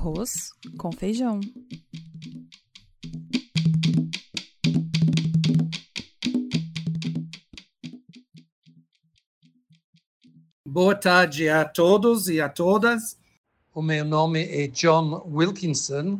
[0.00, 1.40] Arroz com feijão.
[10.66, 13.18] Boa tarde a todos e a todas.
[13.74, 16.18] O meu nome é John Wilkinson.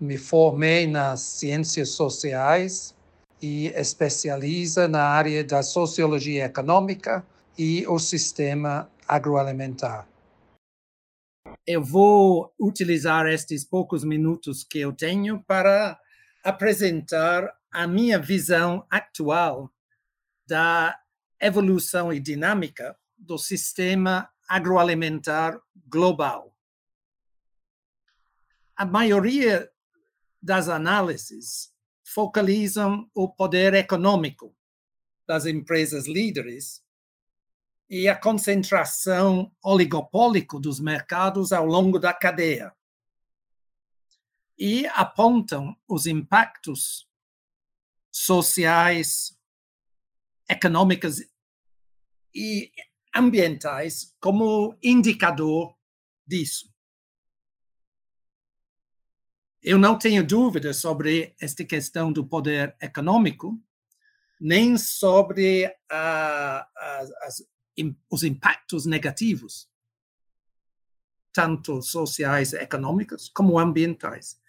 [0.00, 2.92] Me formei nas ciências sociais
[3.40, 7.24] e especializa na área da sociologia econômica
[7.56, 10.08] e o sistema agroalimentar.
[11.66, 15.98] Eu vou utilizar estes poucos minutos que eu tenho para
[16.42, 19.72] apresentar a minha visão atual
[20.46, 20.98] da
[21.40, 26.56] evolução e dinâmica do sistema agroalimentar global.
[28.74, 29.70] A maioria
[30.42, 31.72] das análises
[32.02, 34.56] focalizam o poder econômico
[35.26, 36.82] das empresas líderes
[37.90, 42.72] e a concentração oligopólica dos mercados ao longo da cadeia.
[44.56, 47.10] E apontam os impactos
[48.12, 49.36] sociais,
[50.48, 51.20] econômicos
[52.32, 52.70] e
[53.12, 55.76] ambientais como indicador
[56.24, 56.72] disso.
[59.60, 63.60] Eu não tenho dúvida sobre esta questão do poder econômico,
[64.40, 67.46] nem sobre as, as,
[68.10, 69.68] os impactos negativos,
[71.32, 74.40] tanto sociais, econômicos, como ambientais.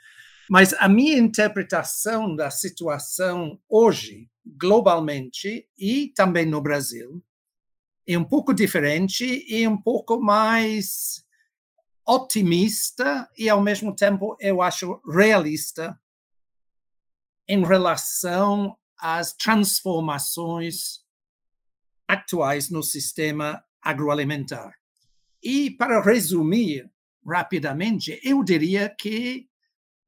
[0.50, 7.24] Mas a minha interpretação da situação hoje, globalmente e também no Brasil,
[8.08, 11.24] é um pouco diferente e um pouco mais
[12.06, 15.98] otimista e, ao mesmo tempo, eu acho realista
[17.48, 21.02] em relação às transformações
[22.12, 24.76] atuais no sistema agroalimentar.
[25.42, 26.92] E, para resumir
[27.26, 29.48] rapidamente, eu diria que,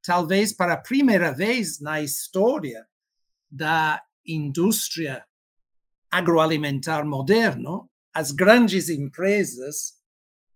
[0.02, 2.86] talvez para a primeira vez na história
[3.50, 5.26] da indústria
[6.12, 9.94] agroalimentar moderno, as grandes empresas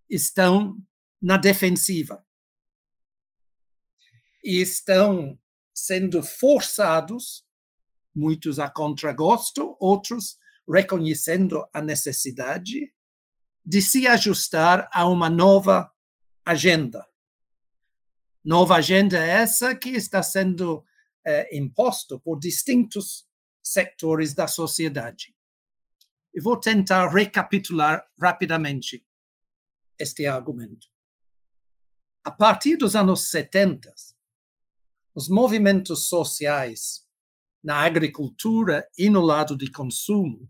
[0.08, 0.76] estão
[1.20, 2.24] na defensiva
[4.44, 5.38] e estão
[5.74, 7.42] sendo forçados,
[8.14, 10.37] muitos a contragosto, outros
[10.68, 12.92] reconhecendo a necessidade
[13.64, 15.90] de se ajustar a uma nova
[16.44, 17.06] agenda.
[18.44, 20.84] Nova agenda essa que está sendo
[21.24, 23.26] eh, imposto por distintos
[23.62, 25.34] setores da sociedade.
[26.32, 29.04] Eu vou tentar recapitular rapidamente
[29.98, 30.86] este argumento.
[32.24, 33.92] A partir dos anos 70,
[35.14, 37.06] os movimentos sociais
[37.62, 40.48] na agricultura e no lado de consumo,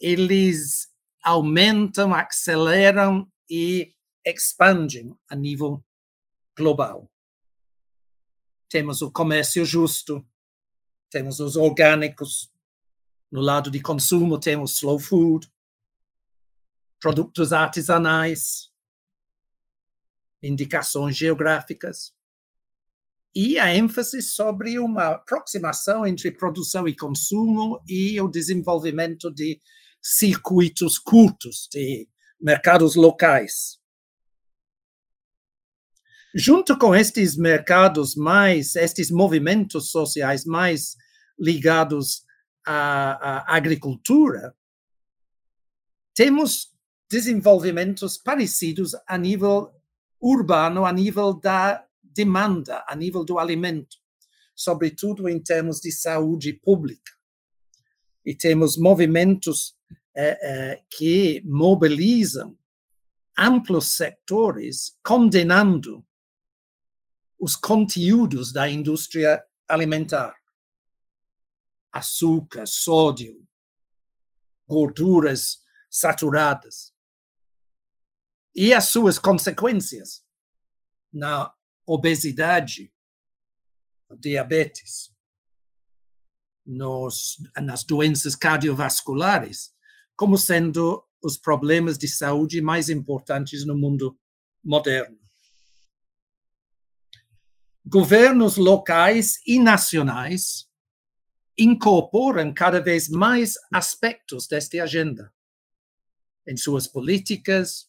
[0.00, 0.88] eles
[1.22, 3.94] aumentam, aceleram e
[4.24, 5.84] expandem a nível
[6.56, 7.10] global.
[8.68, 10.26] Temos o comércio justo,
[11.10, 12.52] temos os orgânicos,
[13.30, 15.50] no lado de consumo, temos slow food,
[17.00, 18.70] produtos artesanais,
[20.42, 22.14] indicações geográficas,
[23.34, 29.60] e a ênfase sobre uma aproximação entre produção e consumo e o desenvolvimento de
[30.04, 32.06] circuitos curtos, de
[32.38, 33.80] mercados locais.
[36.34, 40.94] Junto com estes mercados mais, estes movimentos sociais mais
[41.38, 42.24] ligados
[42.66, 43.12] à,
[43.52, 44.54] à agricultura,
[46.12, 46.74] temos
[47.08, 49.72] desenvolvimentos parecidos a nível
[50.20, 53.96] urbano, a nível da demanda, a nível do alimento,
[54.54, 57.12] sobretudo em termos de saúde pública.
[58.24, 59.76] E temos movimentos
[60.16, 62.56] eh, eh, que mobilizam
[63.36, 66.06] amplos setores condenando
[67.38, 70.34] os conteúdos da indústria alimentar.
[71.92, 73.46] Açúcar, sódio,
[74.66, 76.94] gorduras saturadas.
[78.54, 80.24] E as suas consequências
[81.12, 81.52] na
[81.84, 82.92] obesidade,
[84.18, 85.12] diabetes,
[86.64, 89.73] nos, nas doenças cardiovasculares,
[90.16, 94.16] como sendo os problemas de saúde mais importantes no mundo
[94.62, 95.18] moderno.
[97.86, 100.68] Governos locais e nacionais
[101.56, 105.32] incorporam cada vez mais aspectos desta agenda
[106.46, 107.88] em suas políticas,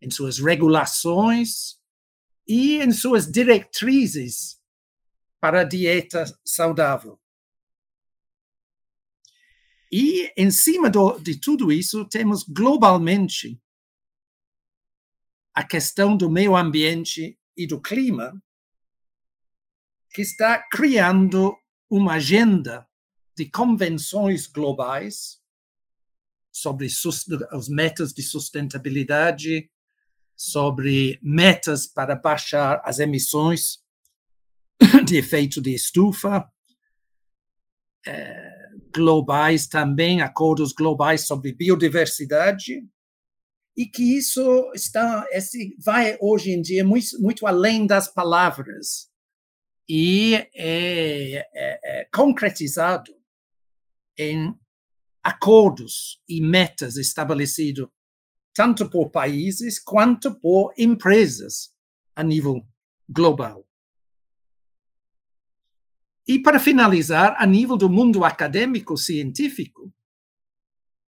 [0.00, 1.78] em suas regulações
[2.46, 4.60] e em suas diretrizes
[5.40, 7.20] para a dieta saudável.
[9.90, 13.60] E, em cima do, de tudo isso, temos globalmente
[15.54, 18.40] a questão do meio ambiente e do clima,
[20.12, 21.56] que está criando
[21.88, 22.86] uma agenda
[23.36, 25.40] de convenções globais
[26.52, 26.86] sobre
[27.52, 29.70] os metas de sustentabilidade,
[30.34, 33.82] sobre metas para baixar as emissões
[35.06, 36.50] de efeito de estufa,
[38.06, 38.55] é,
[38.96, 42.82] globais também, acordos globais sobre biodiversidade,
[43.76, 49.10] e que isso está esse vai hoje em dia muito, muito além das palavras
[49.86, 53.14] e é, é, é concretizado
[54.16, 54.54] em
[55.22, 57.88] acordos e metas estabelecidos
[58.54, 61.70] tanto por países quanto por empresas
[62.14, 62.66] a nível
[63.06, 63.65] global.
[66.28, 69.92] E para finalizar, a nível do mundo acadêmico científico,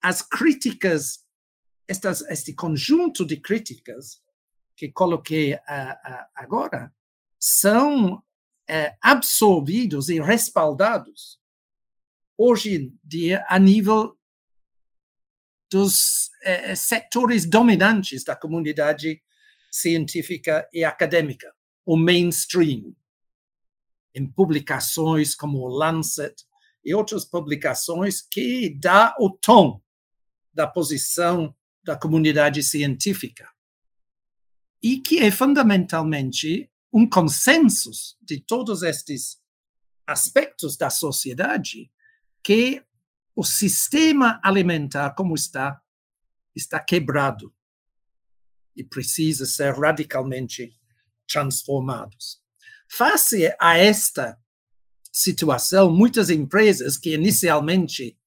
[0.01, 1.25] as críticas,
[1.87, 4.21] estas, este conjunto de críticas
[4.75, 6.93] que coloquei uh, uh, agora,
[7.39, 8.21] são uh,
[9.01, 11.39] absorvidos e respaldados
[12.37, 14.15] hoje em dia a nível
[15.71, 16.29] dos
[16.75, 19.21] setores dominantes da comunidade
[19.69, 21.53] científica e acadêmica,
[21.85, 22.95] o mainstream
[24.19, 26.45] em publicações como o Lancet
[26.83, 29.81] e outras publicações que dá o tom
[30.53, 33.49] da posição da comunidade científica
[34.81, 39.41] e que é fundamentalmente um consenso de todos estes
[40.05, 41.91] aspectos da sociedade
[42.43, 42.83] que
[43.35, 45.81] o sistema alimentar como está
[46.55, 47.53] está quebrado
[48.75, 50.73] e precisa ser radicalmente
[51.27, 52.38] transformados.
[52.89, 54.37] Face a esta
[55.11, 58.17] situação, muitas empresas que inicialmente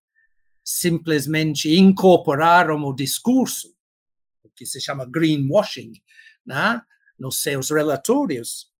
[0.64, 3.76] simplesmente incorporaram o discurso,
[4.44, 5.92] o que se chama greenwashing,
[6.46, 6.80] né,
[7.18, 8.72] nos seus relatórios,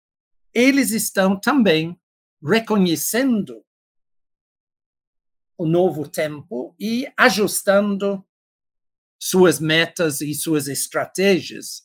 [0.54, 2.00] eles estão também
[2.40, 3.64] reconhecendo
[5.58, 8.24] o novo tempo e ajustando
[9.18, 11.82] suas metas e suas estratégias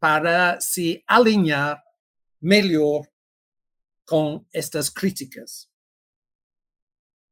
[0.00, 1.82] para se alinhar
[2.40, 3.06] melhor
[4.06, 5.68] com estas críticas.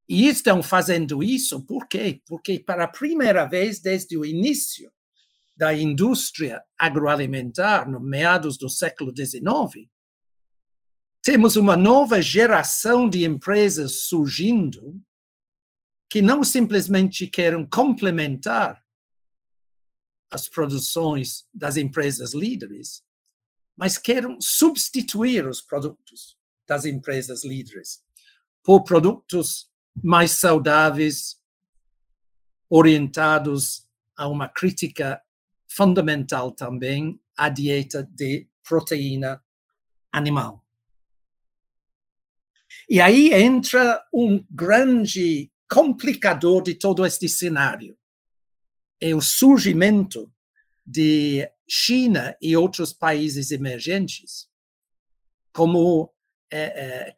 [0.08, 2.20] E estão fazendo isso por quê?
[2.26, 4.92] Porque, para a primeira vez desde o início
[5.56, 9.88] da indústria agroalimentar, no meados do século XIX,
[11.22, 15.00] temos uma nova geração de empresas surgindo
[16.10, 18.84] que não simplesmente querem complementar
[20.30, 23.02] as produções das empresas líderes,
[23.76, 26.36] mas querem substituir os produtos
[26.66, 28.02] das empresas líderes
[28.62, 29.70] por produtos
[30.02, 31.40] mais saudáveis,
[32.70, 33.86] orientados
[34.16, 35.20] a uma crítica
[35.68, 39.42] fundamental também à dieta de proteína
[40.10, 40.64] animal.
[42.88, 47.96] E aí entra um grande complicador de todo este cenário.
[49.00, 50.32] É o surgimento
[50.84, 54.50] de China e outros países emergentes
[55.52, 56.12] como
[56.52, 57.14] é, é,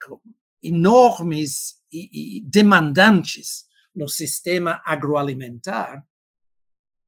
[0.62, 6.06] enormes e, e demandantes no sistema agroalimentar,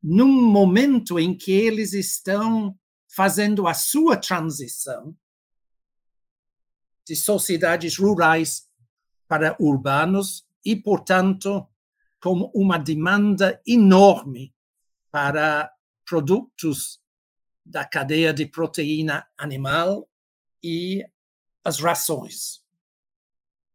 [0.03, 2.79] num momento em que eles estão
[3.09, 5.17] fazendo a sua transição
[7.07, 8.69] de sociedades rurais
[9.29, 11.67] para urbanos e, portanto,
[12.21, 14.53] com uma demanda enorme
[15.11, 15.73] para
[16.05, 17.01] produtos
[17.65, 20.09] da cadeia de proteína animal
[20.63, 21.05] e
[21.67, 22.61] as rações.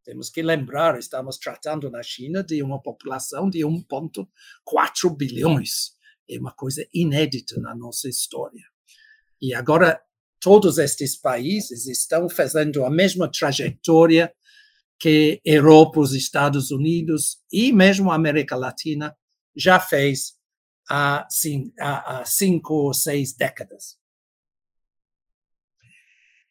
[0.06, 5.92] Temos que lembrar, estamos tratando na China de uma população de 1,4 bilhões.
[6.30, 8.64] É uma coisa inédita na nossa história.
[9.42, 10.02] E agora,
[10.40, 14.34] todos estes países estão fazendo a mesma trajetória
[14.98, 19.14] que Europa, os Estados Unidos e mesmo a América Latina
[19.54, 20.38] já fez
[20.90, 21.28] há
[22.26, 24.01] cinco ou seis décadas.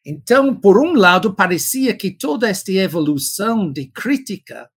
[0.05, 4.69] Então, por um lado, parecia que toda esta evolução de crítica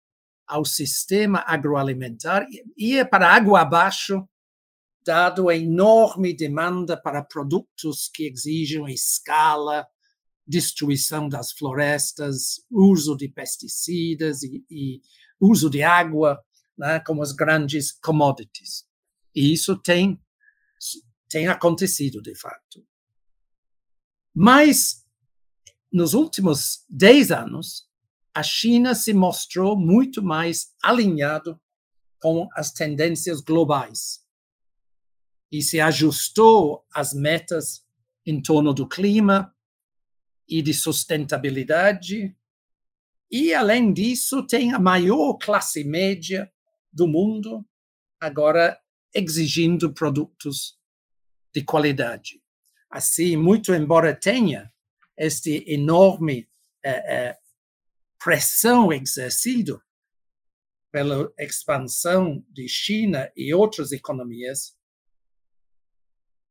[0.46, 4.28] ao sistema agroalimentar ia para água abaixo,
[5.04, 9.86] dado a enorme demanda para produtos que exigem escala,
[10.46, 15.00] destruição das florestas, uso de pesticidas e, e
[15.40, 16.38] uso de água
[16.76, 18.84] né, como as grandes commodities.
[19.34, 20.20] E isso tem,
[21.30, 22.86] tem acontecido, de fato.
[24.34, 25.03] Mas
[25.94, 27.88] nos últimos 10 anos,
[28.34, 31.60] a China se mostrou muito mais alinhado
[32.20, 34.26] com as tendências globais
[35.52, 37.86] e se ajustou às metas
[38.26, 39.54] em torno do clima
[40.48, 42.36] e de sustentabilidade.
[43.30, 46.52] E, além disso, tem a maior classe média
[46.92, 47.64] do mundo
[48.18, 48.76] agora
[49.14, 50.76] exigindo produtos
[51.54, 52.42] de qualidade.
[52.90, 54.73] Assim, muito embora tenha
[55.16, 56.48] este enorme
[56.82, 57.38] eh, eh,
[58.22, 59.80] pressão exercida
[60.90, 64.76] pela expansão de China e outras economias,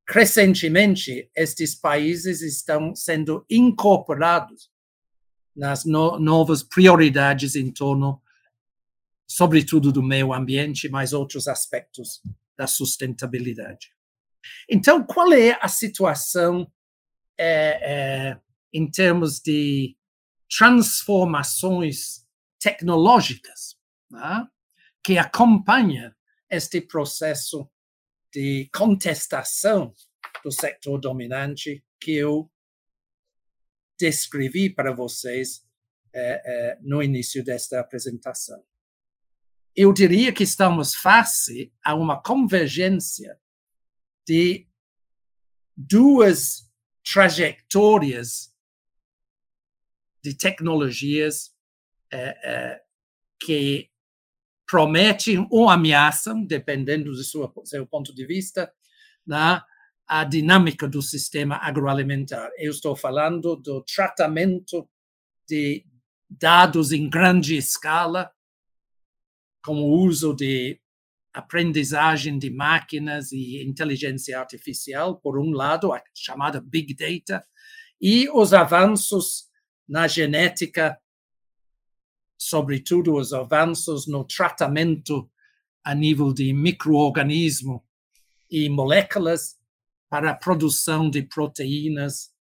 [0.05, 4.69] crescentemente estes países estão sendo incorporados
[5.55, 8.21] nas no novas prioridades em torno,
[9.27, 12.21] sobretudo, do meio ambiente, mas outros aspectos
[12.57, 13.93] da sustentabilidade.
[14.69, 16.69] Então, qual é a situação
[17.37, 18.41] é, é,
[18.73, 19.95] em termos de
[20.49, 22.25] transformações
[22.59, 23.77] tecnológicas
[24.09, 24.47] né,
[25.03, 26.15] que acompanha
[26.49, 27.69] este processo
[28.31, 29.93] de contestação
[30.43, 32.51] do sector dominante que eu
[33.99, 35.65] descrevi para vocês
[36.13, 38.63] é, é, no início desta apresentação.
[39.75, 43.39] Eu diria que estamos face a uma convergência
[44.27, 44.67] de
[45.75, 46.71] duas
[47.03, 48.52] trajetórias
[50.23, 51.51] de tecnologias
[52.11, 52.81] é, é,
[53.39, 53.89] que
[54.65, 58.71] prometem ou ameaçam, dependendo do seu, seu ponto de vista,
[59.27, 59.61] né,
[60.07, 62.49] a dinâmica do sistema agroalimentar.
[62.57, 64.87] Eu estou falando do tratamento
[65.47, 65.85] de
[66.29, 68.31] dados em grande escala,
[69.63, 70.79] com o uso de
[71.33, 77.45] aprendizagem de máquinas e inteligência artificial, por um lado, a chamada Big Data,
[77.99, 79.45] e os avanços
[79.87, 80.99] na genética,
[82.37, 85.29] sobretudo os avanços no tratamento
[85.83, 87.85] a nível de microorganismo
[88.49, 89.59] e moléculas
[90.09, 92.33] para a produção de proteínas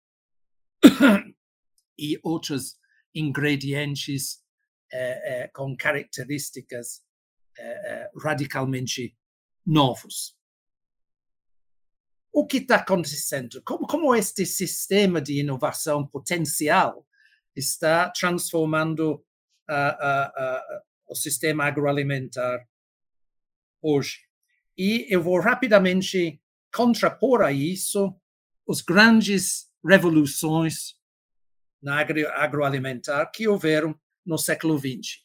[1.97, 2.77] e outros
[3.13, 4.43] ingredientes
[4.91, 7.01] eh, eh, com características
[7.57, 9.17] eh, radicalmente
[9.65, 10.37] novos.
[12.33, 13.61] O que está acontecendo?
[13.63, 17.05] Como, como este sistema de inovação potencial
[17.55, 19.23] está transformando
[21.07, 22.67] o sistema agroalimentar
[23.81, 24.19] hoje?
[24.77, 26.41] E eu vou rapidamente
[26.73, 28.15] contrapor a isso
[28.69, 30.95] as grandes revoluções
[31.81, 35.21] na agro, agroalimentar que houveram no século XX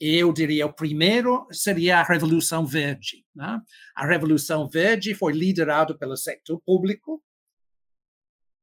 [0.00, 3.24] eu diria o primeiro seria a Revolução Verde.
[3.34, 3.60] Né?
[3.94, 7.22] A Revolução Verde foi liderada pelo setor público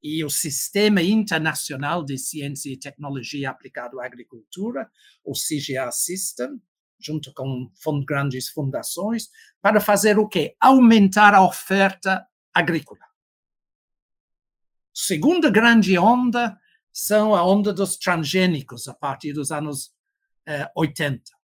[0.08, 4.88] e o Sistema Internacional de Ciência e Tecnologia Aplicado à Agricultura,
[5.24, 6.62] o CGA System,
[7.00, 7.72] junto com
[8.06, 10.56] grandes fundações, para fazer o quê?
[10.60, 13.00] Aumentar a oferta agrícola.
[14.94, 16.56] Segunda grande onda
[16.94, 19.92] são a onda dos transgênicos, a partir dos anos
[20.76, 21.16] 80.
[21.16, 21.36] Eh,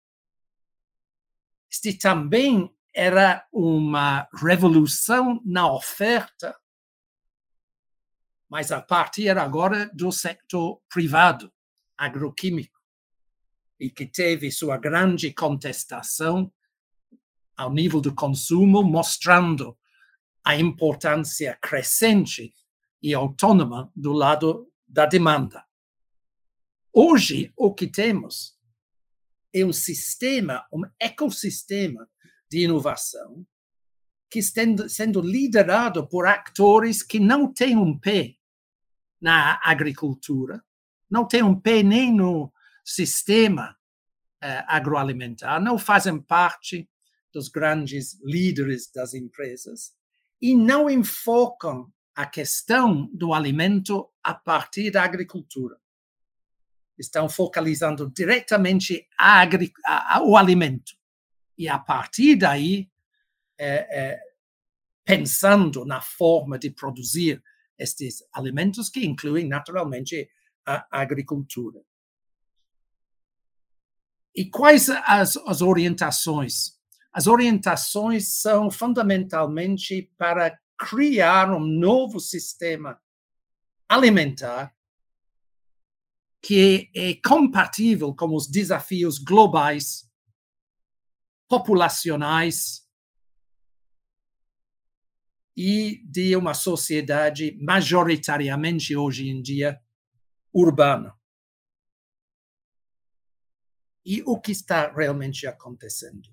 [1.73, 6.55] este também era uma revolução na oferta,
[8.51, 11.53] mas a partir agora do sector privado,
[11.97, 12.81] agroquímico,
[13.79, 16.53] e que teve sua grande contestação
[17.57, 19.79] ao nível do consumo, mostrando
[20.45, 22.53] a importância crescente
[23.01, 25.65] e autônoma do lado da demanda.
[26.93, 28.59] Hoje, o que temos
[29.55, 32.09] é um sistema, um ecossistema
[32.51, 33.47] de inovação
[34.29, 38.37] que está sendo liderado por atores que não têm um pé
[39.21, 40.65] na agricultura,
[41.11, 42.53] não têm um pé nem no
[42.85, 43.77] sistema
[44.43, 46.89] uh, agroalimentar, não fazem parte
[47.33, 49.93] dos grandes líderes das empresas
[50.41, 55.81] e não enfocam a questão do alimento a partir da agricultura
[57.01, 59.43] estão focalizando diretamente a,
[59.87, 60.93] a, o alimento.
[61.57, 62.91] E a partir daí,
[63.59, 64.21] é, é,
[65.05, 67.43] pensando na forma de produzir
[67.81, 70.29] estes alimentos, que incluem naturalmente
[70.67, 71.81] a agricultura.
[74.35, 76.79] E quais as, as orientações?
[77.13, 83.01] As orientações são fundamentalmente para criar um novo sistema
[83.89, 84.75] alimentar
[86.41, 90.09] que é compatível com os desafios globais,
[91.49, 92.89] populacionais
[95.63, 99.79] e de uma sociedade majoritariamente hoje em dia
[100.55, 101.13] urbana.
[104.03, 106.31] E o que está realmente acontecendo?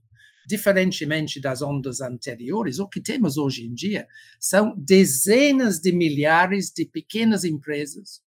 [0.50, 4.08] diferentemente das ondas anteriores, o que temos hoje em dia
[4.40, 8.22] são dezenas de milhares de pequenas empresas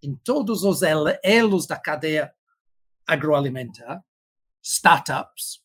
[0.00, 0.82] em todos os
[1.20, 2.32] elos da cadeia
[3.04, 4.04] agroalimentar,
[4.62, 5.63] startups,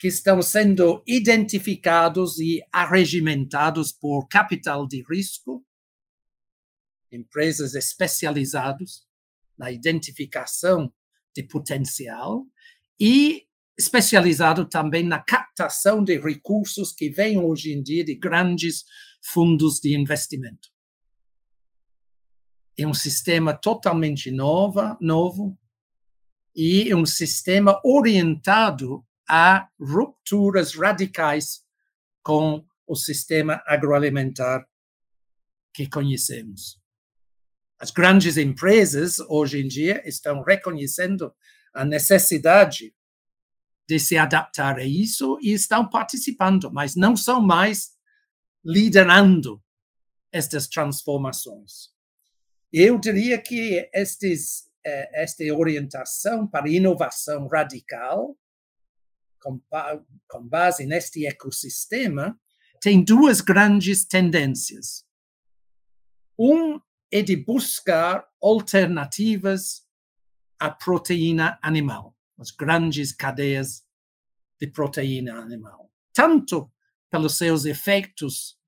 [0.00, 5.62] que estão sendo identificados e arregimentados por capital de risco,
[7.12, 9.06] empresas especializadas
[9.58, 10.90] na identificação
[11.36, 12.46] de potencial
[12.98, 13.46] e
[13.78, 18.86] especializado também na captação de recursos que vêm hoje em dia de grandes
[19.20, 20.70] fundos de investimento.
[22.74, 25.58] É um sistema totalmente nova, novo
[26.56, 31.64] e um sistema orientado a rupturas radicais
[32.20, 34.66] com o sistema agroalimentar
[35.72, 36.80] que conhecemos.
[37.78, 41.32] As grandes empresas, hoje em dia, estão reconhecendo
[41.72, 42.92] a necessidade
[43.88, 47.92] de se adaptar a isso e estão participando, mas não são mais
[48.64, 49.62] liderando
[50.32, 51.90] estas transformações.
[52.72, 58.36] Eu diria que estes, eh, esta orientação para inovação radical,
[59.40, 59.60] com,
[60.28, 62.38] com base neste ecossistema,
[62.80, 65.04] tem duas grandes tendências.
[66.38, 66.80] Um
[67.10, 69.86] é de buscar alternativas
[70.58, 73.84] à proteína animal as grandes cadeias
[74.58, 76.72] de proteína animal, tanto
[77.10, 78.58] pelos seus efeitos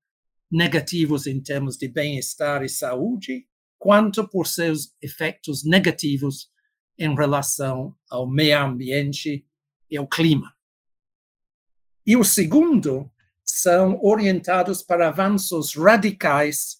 [0.50, 3.48] negativos em termos de bem-estar e saúde,
[3.78, 6.50] quanto por seus efeitos negativos
[6.98, 9.46] em relação ao meio ambiente
[9.90, 10.54] e ao clima.
[12.06, 13.10] E o segundo
[13.44, 16.78] são orientados para avanços radicais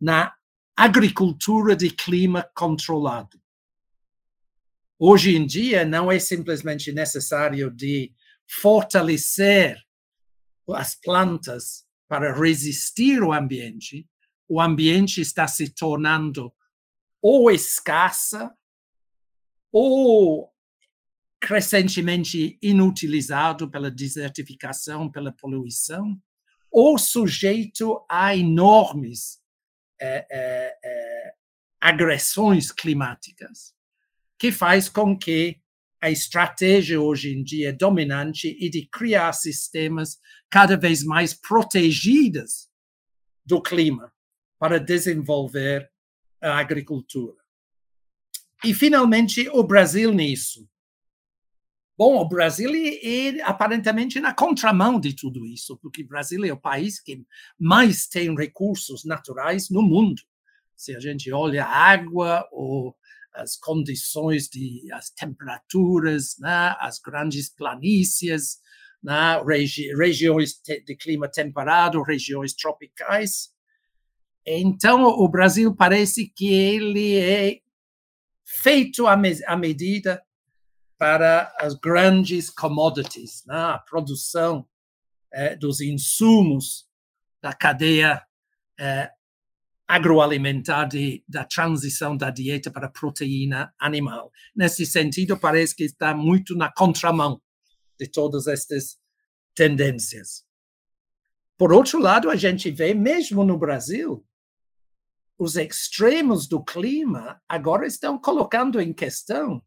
[0.00, 0.34] na
[0.76, 3.40] agricultura de clima controlado.
[4.98, 8.12] Hoje em dia, não é simplesmente necessário de
[8.46, 9.76] fortalecer
[10.74, 14.08] as plantas para resistir ao ambiente,
[14.48, 16.52] o ambiente está se tornando
[17.20, 18.54] ou escassa
[19.70, 20.50] ou
[21.40, 26.20] crescentemente inutilizado pela desertificação, pela poluição,
[26.70, 29.38] ou sujeito a enormes
[30.00, 31.32] eh, eh, eh,
[31.80, 33.74] agressões climáticas
[34.38, 35.60] que faz com que
[36.00, 42.68] a estratégia hoje em dia dominante é de criar sistemas cada vez mais protegidos
[43.44, 44.12] do clima
[44.58, 45.90] para desenvolver
[46.40, 47.36] a agricultura.
[48.64, 50.68] E, finalmente, o Brasil nisso.
[51.98, 56.52] Bom, o Brasil é, é aparentemente na contramão de tudo isso, porque o Brasil é
[56.52, 57.26] o país que
[57.58, 60.22] mais tem recursos naturais no mundo.
[60.76, 62.96] Se a gente olha a água ou
[63.34, 68.60] as condições de as temperaturas, né, as grandes planícies,
[69.02, 73.52] né, regi regiões de clima temperado, regiões tropicais.
[74.46, 77.58] Então, o Brasil parece que ele é
[78.44, 80.22] feito à, me à medida
[80.98, 84.66] para as grandes commodities, né, a produção
[85.32, 86.86] eh, dos insumos
[87.40, 88.20] da cadeia
[88.78, 89.10] eh,
[89.86, 94.30] agroalimentar de, da transição da dieta para proteína animal.
[94.54, 97.40] Nesse sentido, parece que está muito na contramão
[97.98, 98.98] de todas estas
[99.54, 100.44] tendências.
[101.56, 104.24] Por outro lado, a gente vê, mesmo no Brasil,
[105.38, 109.62] os extremos do clima agora estão colocando em questão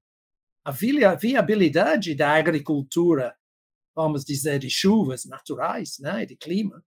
[0.63, 3.35] a viabilidade da agricultura,
[3.95, 6.83] vamos dizer, de chuvas naturais, né, de clima.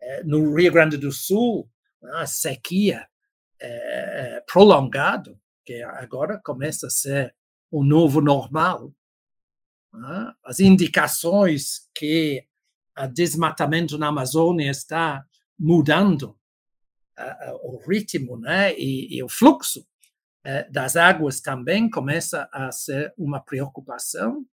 [0.00, 1.70] Eh, no Rio Grande do Sul,
[2.14, 3.06] a sequia
[3.60, 7.34] é, prolongado, que agora começa a ser
[7.70, 8.92] o novo normal.
[9.92, 10.34] Né?
[10.44, 12.44] As indicações que
[12.98, 15.24] o desmatamento na Amazônia está
[15.58, 16.36] mudando
[17.62, 18.74] o ritmo né?
[18.78, 19.86] e, e o fluxo
[20.70, 24.46] das águas também começa a ser uma preocupação.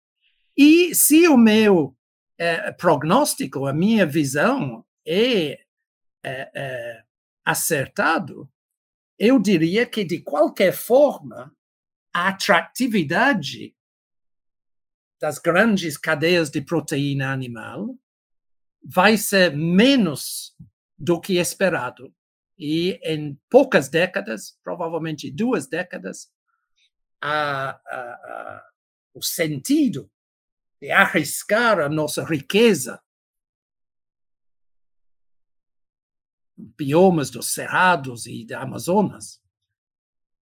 [0.57, 1.96] E se o meu
[2.40, 5.61] uh, prognóstico, a minha visão é
[7.44, 8.51] acertado,
[9.16, 11.55] eu diria que, de qualquer forma,
[12.12, 13.77] a atratividade
[15.20, 17.96] das grandes cadeias de proteína animal
[18.83, 20.57] vai ser menos
[20.99, 22.12] do que esperado.
[22.59, 26.33] E em poucas décadas, provavelmente duas décadas,
[27.21, 28.71] a, a, a,
[29.14, 30.11] o sentido
[30.81, 33.03] de arriscar a nossa riqueza
[36.57, 39.42] biomas dos cerrados e da Amazonas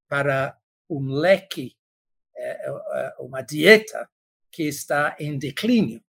[0.09, 0.57] para
[0.89, 1.77] um leque,
[2.37, 4.09] eh, eh, uma dieta
[4.51, 6.03] que está em declínio.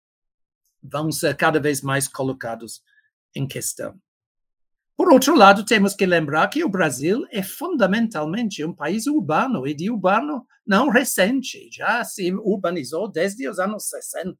[0.81, 2.83] vão ser cada vez mais colocados
[3.33, 3.97] em questão.
[4.95, 9.73] Por outro lado, temos que lembrar que o Brasil é fundamentalmente um país urbano, e
[9.73, 14.37] de urbano não recente, já se urbanizou desde os anos 60.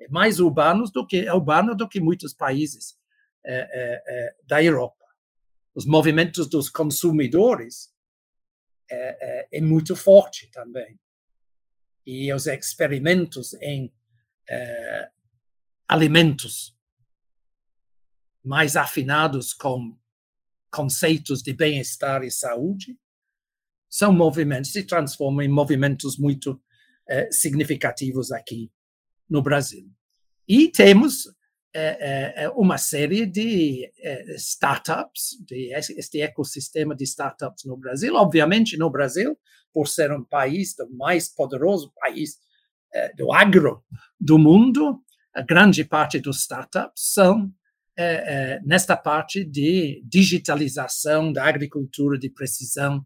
[0.00, 2.96] É mais urbano do que, urbano do que muitos países
[3.44, 5.04] é, é, é, da Europa.
[5.74, 7.92] Os movimentos dos consumidores
[8.90, 10.98] é, é, é muito forte também.
[12.06, 13.92] E os experimentos em
[14.48, 15.10] é,
[15.86, 16.73] alimentos
[18.44, 19.96] mais afinados com
[20.70, 22.98] conceitos de bem-estar e saúde,
[23.88, 26.60] são movimentos, se transformam em movimentos muito
[27.08, 28.72] eh, significativos aqui
[29.30, 29.88] no Brasil.
[30.48, 31.26] E temos
[31.72, 33.88] eh, eh, uma série de
[34.36, 38.16] startups, de este ecossistema de startups no Brasil.
[38.16, 39.38] Obviamente, no Brasil,
[39.72, 42.38] por ser um país, o mais poderoso país
[43.16, 43.84] do agro
[44.20, 45.02] do mundo,
[45.34, 47.52] a grande parte dos startups são
[47.96, 48.04] é,
[48.56, 53.04] é, nesta parte de digitalização da agricultura de precisão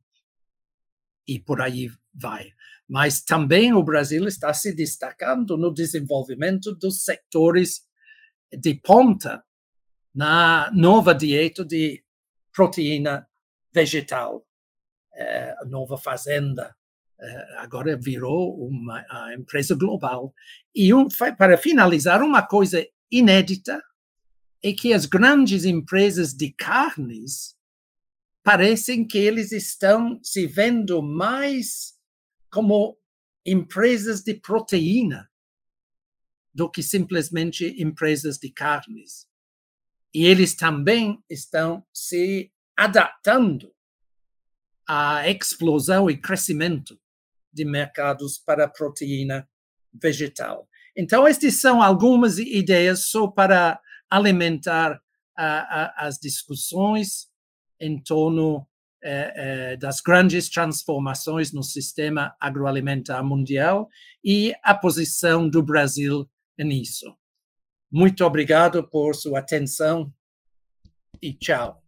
[1.27, 2.53] e por aí vai.
[2.88, 7.83] Mas também o Brasil está se destacando no desenvolvimento dos setores
[8.51, 9.44] de ponta
[10.14, 12.03] na nova dieta de
[12.51, 13.29] proteína
[13.72, 14.44] vegetal,
[15.14, 16.74] é, a nova fazenda
[17.20, 20.33] é, agora virou uma empresa global.
[20.74, 23.83] E um, para finalizar, uma coisa inédita
[24.62, 27.57] é que as grandes empresas de carnes
[28.42, 31.94] parecem que eles estão se vendo mais
[32.51, 32.99] como
[33.44, 35.31] empresas de proteína
[36.53, 39.29] do que simplesmente empresas de carnes.
[40.12, 43.73] E eles também estão se adaptando
[44.88, 46.99] à explosão e crescimento
[47.53, 49.49] de mercados para proteína
[49.92, 50.68] vegetal.
[50.97, 55.01] Então, estas são algumas ideias só para alimentar
[55.37, 57.29] as discussões
[57.81, 58.66] em torno
[59.01, 63.88] eh, eh, das grandes transformações no sistema agroalimentar mundial
[64.25, 67.16] e a posição do Brasil nisso.
[67.88, 70.12] Muito obrigado por sua atenção
[71.23, 71.81] e tchau.